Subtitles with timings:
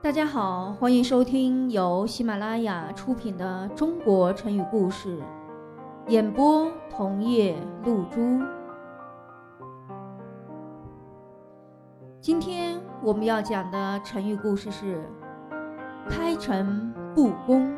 [0.00, 5.18] 大家好，欢迎收听由喜马拉雅出品的《中国成语故事》，
[6.06, 8.20] 演播桐叶露珠。
[12.20, 15.02] 今天我们要讲的成语故事是
[16.08, 17.68] “开诚布公”。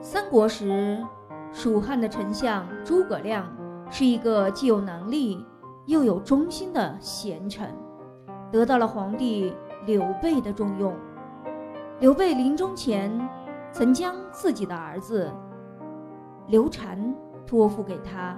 [0.00, 1.04] 三国时，
[1.52, 3.44] 蜀汉的丞相诸葛亮
[3.90, 5.44] 是一个既有能力。
[5.86, 7.68] 又有忠心的贤臣，
[8.50, 9.52] 得到了皇帝
[9.86, 10.94] 刘备的重用。
[11.98, 13.10] 刘备临终前，
[13.72, 15.30] 曾将自己的儿子
[16.46, 17.14] 刘禅
[17.46, 18.36] 托付给他，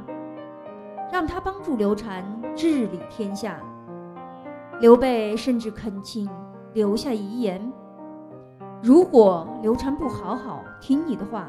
[1.13, 3.59] 让他帮助刘禅治理天下。
[4.81, 6.29] 刘备甚至恳请
[6.73, 7.73] 留下遗言：
[8.83, 11.47] 如果刘禅不好好听你的话，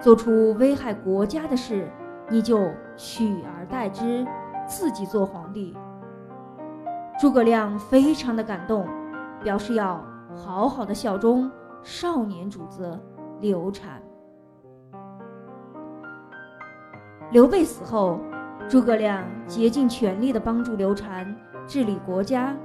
[0.00, 1.90] 做出危害国家的事，
[2.28, 4.26] 你就取而代之。
[4.70, 5.76] 自己做皇帝，
[7.18, 8.86] 诸葛亮非常的感动，
[9.42, 10.00] 表示要
[10.32, 11.50] 好好的效忠
[11.82, 12.96] 少年主子
[13.40, 14.00] 刘禅。
[17.32, 18.20] 刘备死后，
[18.68, 22.56] 诸葛亮竭尽全力的帮助刘禅治理国家。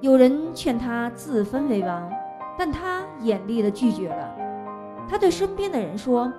[0.00, 2.10] 有人劝他自封为王，
[2.58, 4.34] 但他严厉的拒绝了。
[5.08, 6.32] 他对身边的人说：“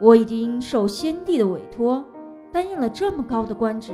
[0.00, 2.04] 我已经受先帝的委托，
[2.52, 3.92] 担任了这么高的官职。”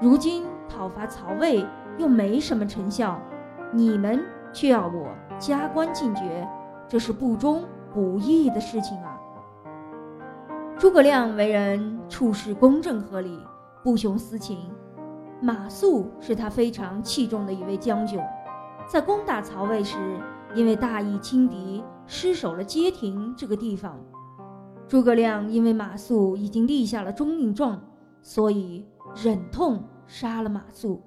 [0.00, 1.64] 如今讨伐曹魏
[1.98, 3.20] 又没什么成效，
[3.72, 6.46] 你们却要我加官进爵，
[6.88, 9.18] 这是不忠不义的事情啊！
[10.76, 13.38] 诸葛亮为人处事公正合理，
[13.82, 14.58] 不徇私情。
[15.40, 18.20] 马谡是他非常器重的一位将军，
[18.88, 19.96] 在攻打曹魏时，
[20.54, 23.98] 因为大意轻敌，失守了街亭这个地方。
[24.88, 27.80] 诸葛亮因为马谡已经立下了中令状，
[28.22, 29.82] 所以忍痛。
[30.06, 31.00] 杀了马谡，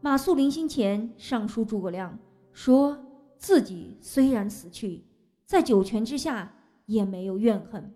[0.00, 2.18] 马谡临行前上书诸葛亮，
[2.52, 2.96] 说
[3.36, 5.04] 自己虽然死去，
[5.44, 6.50] 在九泉之下
[6.86, 7.94] 也没有怨恨。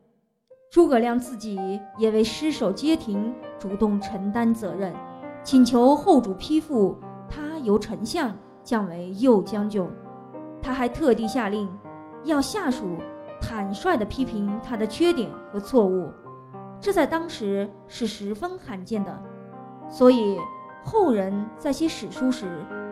[0.71, 1.59] 诸葛亮自己
[1.97, 4.95] 也为失守街亭主动承担责任，
[5.43, 6.95] 请求后主批复
[7.27, 9.83] 他由丞相降为右将军。
[10.61, 11.67] 他还特地下令，
[12.23, 12.99] 要下属
[13.41, 16.13] 坦率地批评他的缺点和错误，
[16.81, 19.23] 这在当时是十分罕见的。
[19.89, 20.39] 所以，
[20.85, 22.47] 后人在写史书时，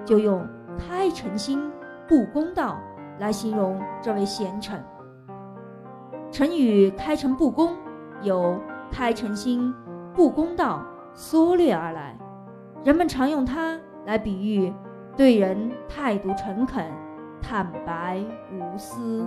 [0.05, 0.47] 就用
[0.79, 1.71] “开诚心，
[2.09, 2.79] 不公道”
[3.21, 4.83] 来形容这位贤臣。
[6.31, 7.77] 成语“开诚布公”
[8.23, 8.59] 由
[8.91, 9.75] “开诚心，
[10.15, 10.83] 不公道”
[11.15, 12.17] 缩略而来，
[12.85, 14.73] 人们常用它来比喻
[15.17, 16.85] 对人态度诚恳、
[17.41, 19.27] 坦白无私。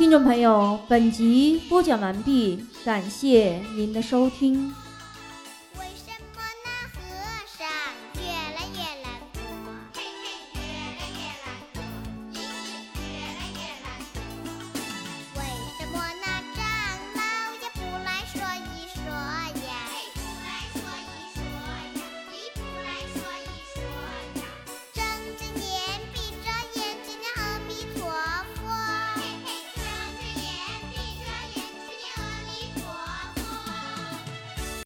[0.00, 4.72] 听众朋友，本集播讲完毕，感谢您的收听。